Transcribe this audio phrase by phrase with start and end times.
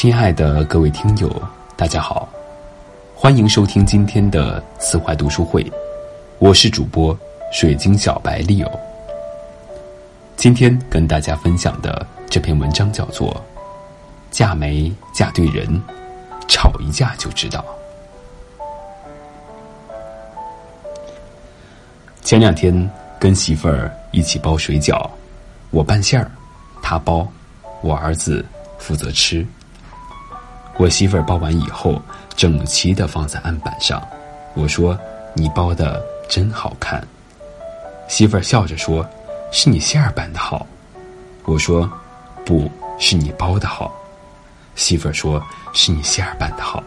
[0.00, 1.28] 亲爱的各位听友，
[1.74, 2.28] 大家好，
[3.16, 5.68] 欢迎收听今天的慈怀读书会，
[6.38, 7.18] 我是主播
[7.52, 8.70] 水晶小白 Leo。
[10.36, 13.34] 今天跟大家分享的这篇文章叫做
[14.30, 15.66] 《嫁没嫁对人》，
[16.46, 17.64] 吵一架就知道。
[22.22, 22.88] 前两天
[23.18, 25.10] 跟媳妇儿一起包水饺，
[25.70, 26.30] 我拌馅儿，
[26.80, 27.26] 她包，
[27.80, 28.46] 我儿子
[28.78, 29.44] 负责吃。
[30.78, 32.00] 我媳妇儿包完以后，
[32.36, 34.00] 整齐的放在案板上。
[34.54, 34.96] 我说
[35.34, 37.04] ：“你包的真好看。”
[38.06, 39.04] 媳妇儿笑着说
[39.50, 40.64] ：“是你馅儿拌的好。”
[41.46, 41.90] 我说
[42.46, 43.92] ：“不是你包的好。”
[44.76, 45.42] 媳妇儿说
[45.74, 46.80] ：“是你馅儿拌的好。”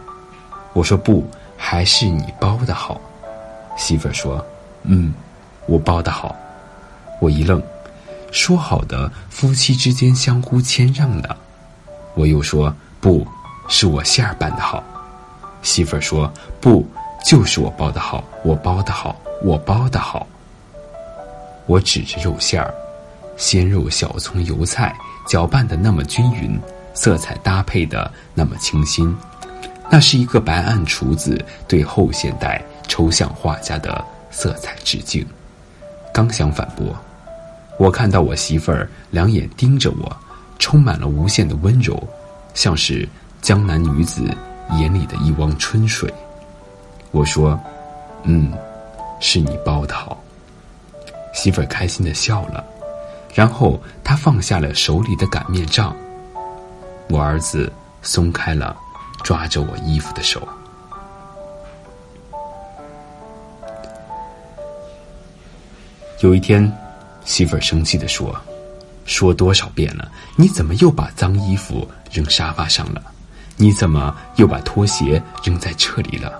[0.72, 1.22] 我说：“不，
[1.58, 2.98] 还是你包的好。”
[3.76, 4.42] 媳妇儿说
[4.84, 5.12] ：“嗯，
[5.66, 6.34] 我包的好。”
[7.20, 7.62] 我一愣，
[8.30, 11.28] 说好的夫妻之间相互谦让呢？
[12.14, 13.26] 我又说：“不。”
[13.74, 14.84] 是我馅儿拌的好，
[15.62, 16.86] 媳妇儿说不，
[17.24, 20.26] 就是我包的好，我包的好，我包的好。
[21.64, 22.72] 我指着肉馅儿，
[23.38, 24.94] 鲜肉、小葱、油菜
[25.26, 26.60] 搅拌的那么均匀，
[26.92, 29.16] 色彩搭配的那么清新，
[29.88, 35.26] 那是一个白案厨子对后现代抽象画家的色彩致敬。
[36.12, 36.94] 刚想反驳，
[37.78, 40.14] 我看到我媳妇儿两眼盯着我，
[40.58, 42.06] 充满了无限的温柔，
[42.52, 43.08] 像是。
[43.42, 44.22] 江南女子
[44.78, 46.08] 眼里的一汪春水，
[47.10, 47.58] 我说
[48.22, 48.52] ：“嗯，
[49.18, 50.16] 是你包的好。”
[51.34, 52.64] 媳妇儿开心的笑了，
[53.34, 55.94] 然后她放下了手里的擀面杖。
[57.08, 58.76] 我儿子松开了
[59.24, 60.40] 抓着我衣服的手。
[66.20, 66.72] 有一天，
[67.24, 68.40] 媳妇儿生气的说
[69.04, 73.02] ：“说多少遍了，你怎么又把脏衣服扔沙发上了？”
[73.56, 76.32] 你怎么又把拖鞋扔在这里了？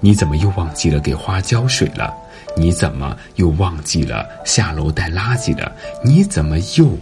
[0.00, 2.12] 你怎么又忘记了给花浇水了？
[2.56, 5.72] 你怎么又忘记了下楼带垃圾了？
[6.04, 6.96] 你怎么又……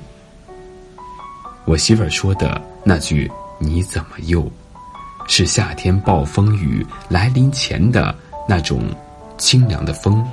[1.65, 4.50] 我媳妇儿说的那句“你怎么又”，
[5.28, 8.15] 是夏天暴风雨来临前的
[8.48, 8.84] 那种
[9.38, 10.25] 清凉的风、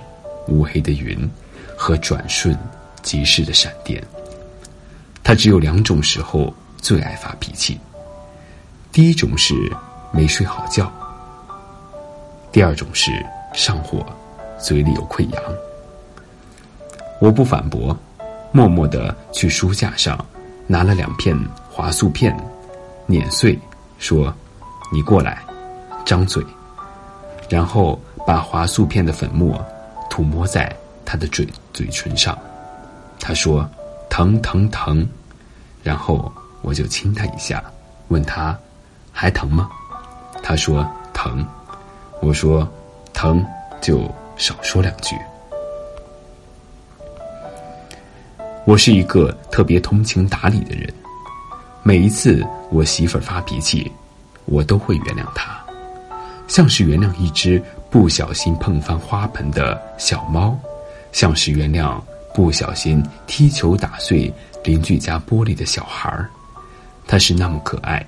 [0.48, 1.30] 乌黑的云
[1.76, 2.58] 和转瞬
[3.02, 4.04] 即逝的闪电。
[5.24, 7.80] 他只有两种时候最爱发脾气。
[8.92, 9.54] 第一种是
[10.12, 10.92] 没睡好觉，
[12.52, 13.12] 第二种是
[13.54, 14.04] 上火，
[14.60, 15.44] 嘴里有溃疡。
[17.22, 17.96] 我不反驳，
[18.52, 20.18] 默默的去书架上
[20.66, 21.38] 拿了两片
[21.70, 22.36] 华素片，
[23.06, 23.58] 碾碎，
[24.00, 24.34] 说
[24.92, 25.44] ：“你过来，
[26.04, 26.44] 张嘴。”
[27.48, 29.64] 然后把华素片的粉末
[30.10, 30.76] 涂抹在
[31.06, 32.38] 他的嘴嘴唇上。
[33.20, 33.70] 他说
[34.10, 35.08] ：“疼疼疼。”
[35.84, 36.32] 然后
[36.64, 37.64] 我就亲他一下，
[38.08, 38.58] 问他。
[39.20, 39.70] 还疼吗？
[40.42, 41.46] 他说疼。
[42.22, 42.66] 我说
[43.14, 43.46] 疼
[43.82, 45.14] 就少说两句。
[48.64, 50.94] 我是一个特别通情达理的人，
[51.84, 53.92] 每一次我媳妇儿发脾气，
[54.46, 55.60] 我都会原谅她，
[56.48, 60.58] 像是原谅一只不小心碰翻花盆的小猫，
[61.12, 62.02] 像是原谅
[62.34, 66.30] 不小心踢球打碎邻居家玻璃的小孩儿。
[67.06, 68.02] 他是那么可爱。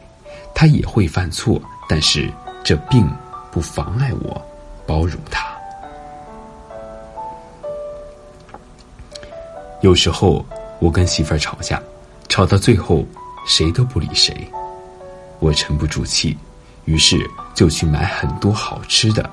[0.54, 2.32] 他也会犯错，但是
[2.64, 3.08] 这并
[3.52, 4.42] 不妨碍我
[4.86, 5.48] 包容他。
[9.82, 10.46] 有时候
[10.80, 11.82] 我跟媳妇儿吵架，
[12.30, 13.04] 吵到最后
[13.48, 14.48] 谁都不理谁，
[15.40, 16.38] 我沉不住气，
[16.86, 17.18] 于是
[17.56, 19.28] 就去买很多好吃的，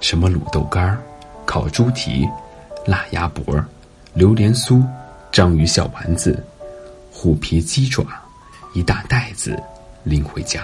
[0.00, 0.98] 什么卤豆干儿、
[1.44, 2.26] 烤猪蹄、
[2.86, 3.62] 辣鸭脖、
[4.14, 4.82] 榴莲酥、
[5.30, 6.42] 章鱼小丸子、
[7.12, 8.02] 虎皮鸡爪，
[8.72, 9.62] 一大袋子。
[10.06, 10.62] 拎回家。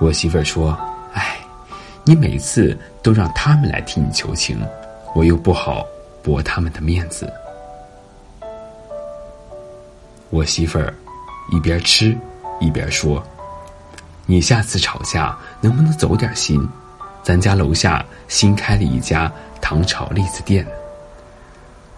[0.00, 0.78] 我媳妇儿说
[1.14, 1.36] ：“哎，
[2.04, 4.56] 你每次都让他们来替你求情，
[5.16, 5.84] 我又不好
[6.22, 7.30] 驳他们的面子。”
[10.30, 10.94] 我媳妇儿
[11.50, 12.16] 一边吃
[12.60, 13.20] 一边说
[14.26, 16.66] ：“你下次吵架能不能走点心？
[17.24, 19.30] 咱家楼下新开了一家
[19.60, 20.64] 糖炒栗子店。”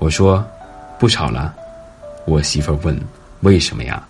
[0.01, 0.43] 我说
[0.99, 1.55] ：“不吵了。”
[2.27, 2.99] 我媳妇儿问
[3.41, 4.03] ：“为什么呀？”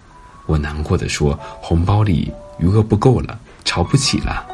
[0.46, 4.46] 我难过的说：“红包里余额不够了，吵不起了。”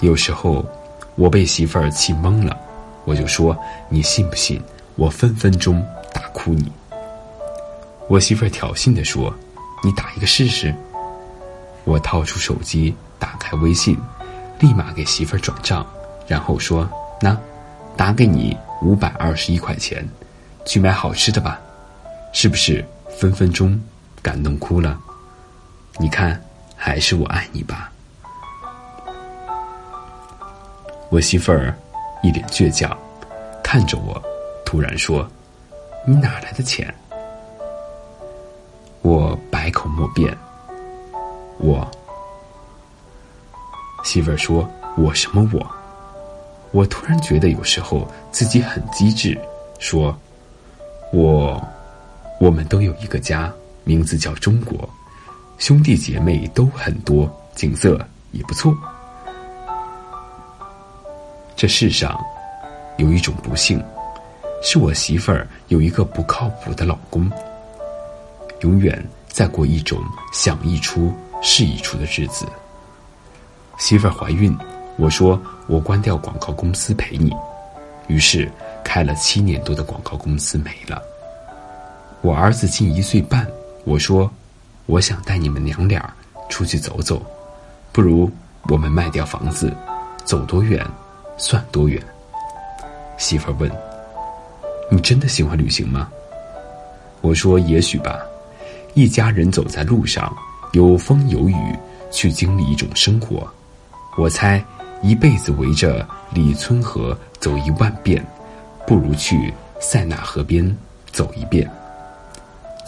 [0.00, 0.64] 有时候
[1.14, 2.56] 我被媳妇儿气懵了，
[3.04, 3.56] 我就说
[3.88, 4.60] ：“你信不信
[4.96, 6.70] 我分分钟打哭你？”
[8.08, 9.32] 我媳妇儿挑衅的说
[9.84, 10.74] ：“你打一个试试。”
[11.84, 13.96] 我掏出手机，打开微信，
[14.58, 15.86] 立马给媳妇儿转账，
[16.26, 16.88] 然后说
[17.22, 17.38] ：“那，
[17.96, 20.08] 打给你五百二十一块钱，
[20.64, 21.60] 去买好吃的吧，
[22.32, 23.80] 是不是分分钟？”
[24.22, 24.98] 感动哭了，
[25.98, 26.40] 你看，
[26.76, 27.90] 还是我爱你吧。
[31.10, 31.74] 我媳妇儿
[32.22, 32.96] 一脸倔强，
[33.62, 34.22] 看着我，
[34.64, 35.28] 突然说
[36.06, 36.94] ：“你哪来的钱？”
[39.02, 40.34] 我百口莫辩。
[41.58, 41.86] 我
[44.04, 44.66] 媳妇儿说
[44.96, 45.70] ：“我什么我？”
[46.72, 49.38] 我突然觉得有时候自己很机智，
[49.78, 50.16] 说
[51.12, 51.62] ：“我，
[52.40, 53.52] 我们都有一个家，
[53.84, 54.88] 名字叫中国，
[55.58, 57.98] 兄弟姐妹都很多，景色
[58.32, 58.76] 也不错。
[61.56, 62.18] 这世上
[62.98, 63.82] 有一种不幸，
[64.62, 67.30] 是我媳妇儿有一个不靠谱的老公，
[68.60, 70.02] 永远在过一种
[70.32, 71.12] 想一出
[71.42, 72.46] 是一出的日子。
[73.78, 74.56] 媳妇儿怀孕。”
[74.98, 77.32] 我说：“我关掉广告公司陪你。”
[78.08, 78.46] 于是
[78.84, 81.02] 开了七年多的广告公司没了。
[82.20, 83.48] 我儿子近一岁半，
[83.84, 84.30] 我说
[84.86, 86.12] ：“我想带你们娘俩
[86.48, 87.24] 出去走走，
[87.92, 88.30] 不如
[88.68, 89.72] 我们卖掉房子，
[90.24, 90.86] 走多远
[91.36, 92.02] 算多远。”
[93.18, 93.70] 媳妇儿问
[94.90, 96.08] ：“你真的喜欢旅行吗？”
[97.20, 98.20] 我说：“也许吧。
[98.94, 100.34] 一家人走在路上，
[100.72, 101.76] 有风有雨，
[102.10, 103.46] 去经历一种生活。
[104.16, 104.62] 我猜。”
[105.02, 108.24] 一辈子围着李村河走一万遍，
[108.86, 110.64] 不如去塞纳河边
[111.10, 111.68] 走一遍。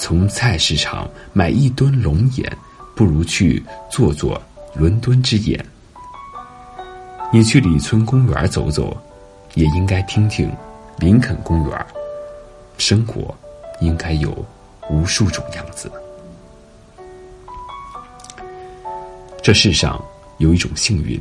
[0.04, 2.58] 从菜市场买一吨龙眼，
[2.94, 4.38] 不如去做做
[4.74, 5.64] 伦敦之眼。
[7.32, 8.94] 你去李村公园走走，
[9.54, 10.54] 也应该听听
[10.98, 11.86] 林肯公园。
[12.76, 13.34] 生活
[13.80, 14.44] 应该有
[14.90, 15.90] 无数种样子。
[19.42, 19.98] 这世上
[20.36, 21.18] 有一种幸运。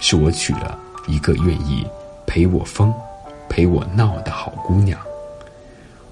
[0.00, 0.76] 是我娶了
[1.06, 1.86] 一个愿意
[2.26, 2.92] 陪我疯、
[3.48, 4.98] 陪我闹的好姑娘。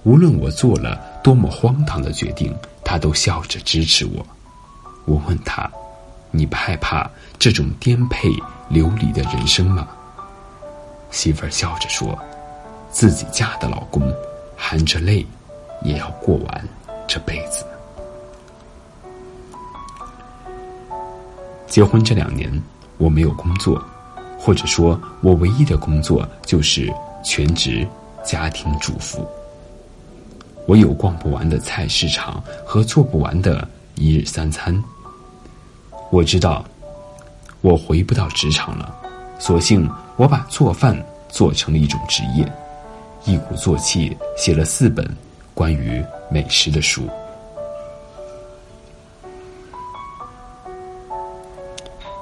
[0.05, 4.27] 无论我做了多么荒唐的决定，他都笑着支持我。
[5.05, 5.71] 我问他
[6.31, 8.31] ：“你不害怕这种颠沛
[8.69, 9.89] 流离的人生吗？”
[11.11, 12.19] 媳妇儿笑着说
[12.91, 14.15] ：“自己嫁的老公，
[14.57, 15.27] 含着泪
[15.83, 16.69] 也要过完
[17.07, 17.65] 这辈子。”
[21.67, 22.51] 结婚这两年。
[22.99, 23.83] 我没有工作，
[24.39, 26.93] 或者说，我唯一的工作就是
[27.25, 27.89] 全职
[28.23, 29.27] 家庭主妇。
[30.71, 34.81] 我有逛不完的菜市场和做不完的一日三餐。
[36.13, 36.65] 我知道，
[37.61, 38.95] 我回不到职场了，
[39.41, 40.97] 索性我把做饭
[41.29, 42.49] 做成了一种职业，
[43.25, 45.05] 一鼓作气写了四本
[45.55, 46.01] 关于
[46.31, 47.03] 美食的书。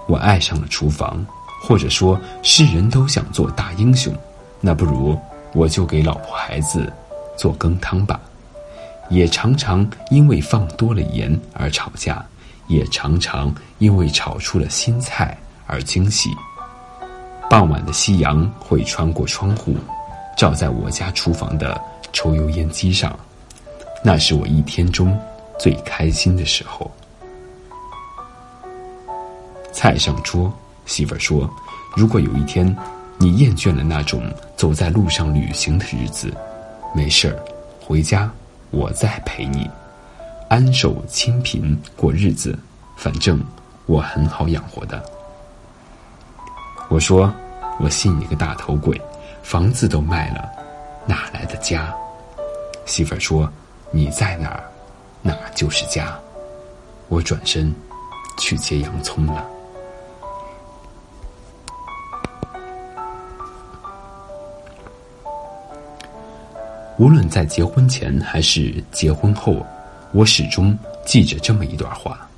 [0.07, 1.23] 我爱上了厨房，
[1.61, 4.11] 或者说是人都想做大英雄，
[4.59, 5.21] 那不如
[5.53, 6.91] 我就给老婆孩子
[7.37, 8.19] 做羹汤吧。
[9.09, 12.25] 也常常因为放多了盐而吵架，
[12.67, 16.31] 也常常因为炒出了新菜而惊喜。
[17.51, 19.75] 傍晚的夕阳会穿过窗户，
[20.37, 21.81] 照在我家厨房的
[22.13, 23.19] 抽油烟机上，
[24.05, 25.19] 那是我一天中
[25.59, 26.91] 最开心的时候。
[29.73, 30.53] 菜上桌，
[30.85, 31.49] 媳妇儿说
[31.97, 32.77] ：“如果有一天，
[33.17, 34.23] 你厌倦了那种
[34.57, 36.31] 走在路上旅行的日子，
[36.95, 37.43] 没事儿，
[37.81, 38.31] 回家，
[38.71, 39.69] 我再陪你，
[40.49, 42.59] 安守清贫过日子。
[42.97, 43.41] 反正
[43.87, 45.03] 我很好养活的。”
[46.91, 47.33] 我说
[47.81, 49.01] ：“我信你个大头鬼，
[49.43, 50.49] 房子都卖了，
[51.07, 51.95] 哪来的家？”
[52.87, 53.51] 媳妇儿说
[53.93, 54.65] ：“你在哪儿，
[55.23, 56.19] 哪就是家。”
[57.09, 57.75] 我转身
[58.39, 59.47] 去切洋葱了。
[66.99, 69.65] 无论在结婚前还是结婚后，
[70.13, 70.77] 我始终
[71.07, 72.29] 记着这么一段话：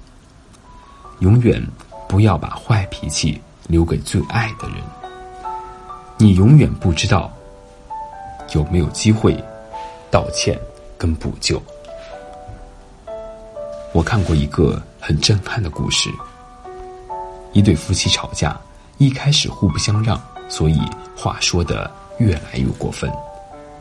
[1.21, 1.67] 永远
[2.07, 4.77] 不要把坏脾气留给最爱的人。
[6.19, 7.33] 你永远不知道
[8.53, 9.35] 有没有机会
[10.11, 10.59] 道歉
[10.99, 11.61] 跟补救。
[13.93, 16.11] 我看过一个很震撼的故事：
[17.55, 18.61] 一对夫妻吵架，
[18.99, 20.79] 一开始互不相让，所以
[21.17, 23.11] 话说的越来越过分。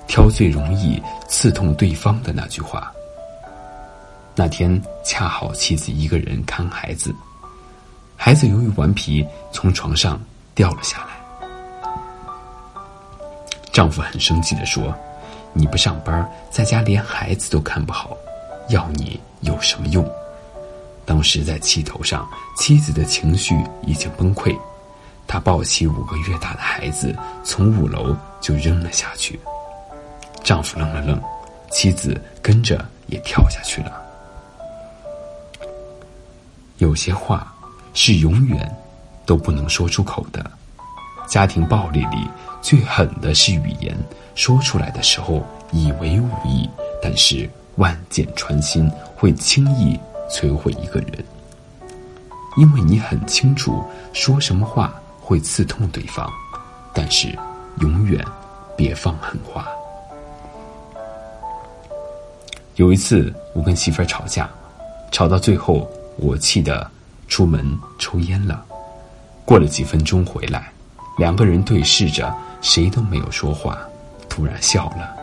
[0.10, 2.92] 挑最容易刺痛对方的那句话。
[4.36, 7.14] 那天恰好妻子一个人看孩子，
[8.18, 10.20] 孩子由于顽皮从床上
[10.56, 11.50] 掉了下来。
[13.72, 14.94] 丈夫很生气的说
[15.54, 18.18] ：“你不上班，在家连孩子都看不好，
[18.70, 20.04] 要你有什么用？”
[21.06, 24.58] 当时在气头上，妻子的情绪已经崩溃，
[25.28, 29.40] 她抱起五个月大的孩子，从五楼就扔了下去。
[30.44, 31.22] 丈夫愣了愣，
[31.72, 34.02] 妻子跟着也跳下去了。
[36.78, 37.54] 有些话
[37.94, 38.78] 是永远
[39.26, 40.50] 都不能说出口的。
[41.28, 42.28] 家庭暴力里
[42.62, 43.96] 最狠的是语言，
[44.34, 46.68] 说出来的时候以为无意，
[47.02, 50.00] 但是万箭穿心，会轻易
[50.32, 51.24] 摧毁一个人。
[52.58, 56.28] 因为你很清楚说什么话会刺痛对方，
[56.94, 57.28] 但是
[57.82, 58.26] 永远
[58.76, 59.68] 别放狠话。
[62.80, 64.50] 有一次，我跟媳妇儿吵架，
[65.12, 66.90] 吵到最后，我气得
[67.28, 68.64] 出门抽烟了。
[69.44, 70.72] 过了几分钟回来，
[71.18, 73.78] 两个人对视着，谁都没有说话，
[74.30, 75.14] 突然笑了。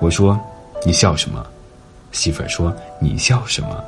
[0.00, 0.40] 我说
[0.82, 1.46] ：“你笑什么？”
[2.10, 3.84] 媳妇儿说：“你笑什么？”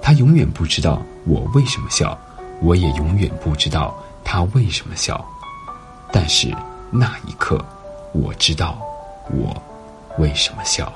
[0.00, 2.16] 他永远不知道我为什么笑，
[2.62, 5.24] 我也永远不知道他为什么笑。
[6.12, 6.54] 但是
[6.92, 7.60] 那一刻，
[8.12, 8.78] 我知道
[9.32, 9.60] 我
[10.18, 10.92] 为什么笑。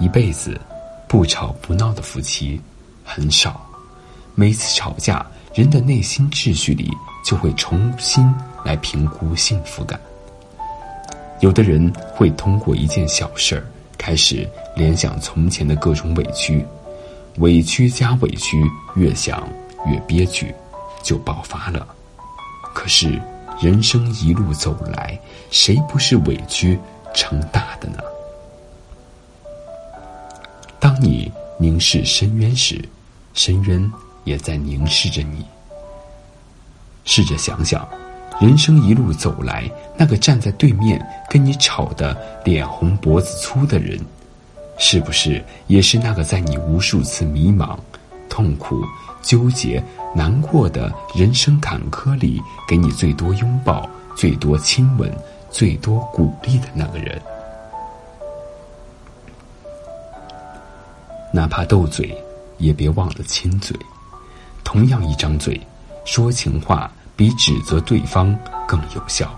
[0.00, 0.58] 一辈子
[1.06, 2.58] 不吵不闹的夫妻
[3.04, 3.60] 很少，
[4.34, 6.90] 每次吵架，人的内心秩序里
[7.22, 10.00] 就会重新来评估幸福感。
[11.40, 13.66] 有的人会通过一件小事儿
[13.98, 16.64] 开始联想从前的各种委屈，
[17.36, 18.56] 委屈加委屈，
[18.96, 19.46] 越想
[19.86, 20.54] 越憋屈，
[21.02, 21.86] 就爆发了。
[22.72, 23.20] 可是
[23.60, 25.18] 人生一路走来，
[25.50, 26.78] 谁不是委屈
[27.12, 27.98] 成大的呢？
[31.00, 32.78] 你凝视深渊时，
[33.32, 33.90] 深渊
[34.24, 35.44] 也在凝视着你。
[37.04, 37.88] 试着想想，
[38.40, 43.98] 人生一路走来，那个站在对面跟你吵得脸红脖子粗的人，
[44.78, 47.78] 是不是也是那个在你无数次迷茫、
[48.28, 48.84] 痛苦、
[49.22, 49.82] 纠结、
[50.14, 55.10] 难过的人生坎坷里，给你最多拥抱、最多亲吻、
[55.50, 57.20] 最多鼓励的那个人？
[61.32, 62.16] 哪怕斗嘴，
[62.58, 63.76] 也别忘了亲嘴。
[64.64, 65.60] 同样一张嘴，
[66.04, 69.30] 说情话比指责对方更有效。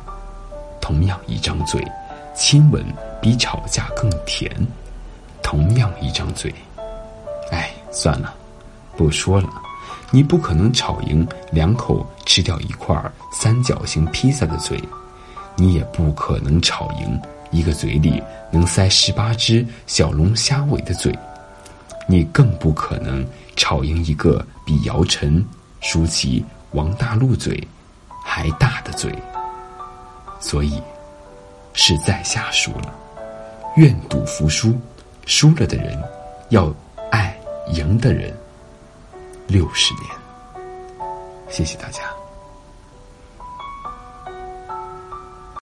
[0.80, 1.82] 同样一张嘴，
[2.34, 2.84] 亲吻
[3.20, 4.50] 比吵架更甜。
[5.42, 6.52] 同样一张嘴，
[7.50, 8.34] 哎，算了，
[8.96, 9.48] 不说了。
[10.10, 12.94] 你不可能吵赢两口吃掉一块
[13.32, 14.82] 三角形披萨的嘴，
[15.56, 17.20] 你也不可能吵赢
[17.50, 21.16] 一个嘴里能塞十八只小龙虾尾的嘴。
[22.12, 23.26] 你更不可能
[23.56, 25.42] 吵赢一个比姚晨、
[25.80, 27.66] 舒淇、王大陆嘴
[28.22, 29.10] 还大的嘴，
[30.38, 30.78] 所以
[31.72, 32.94] 是在下输了，
[33.76, 34.78] 愿赌服输，
[35.24, 35.98] 输了的人
[36.50, 36.70] 要
[37.10, 37.34] 爱
[37.68, 38.30] 赢的人
[39.46, 40.04] 六十年。
[41.48, 42.21] 谢谢大家。